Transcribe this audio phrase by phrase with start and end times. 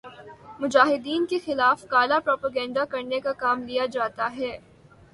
[0.59, 4.57] مجاہدین کے خلاف کالا پروپیگنڈا کرنے کا کام لیا جاتا ہے